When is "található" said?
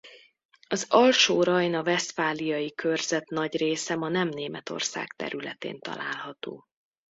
5.79-6.67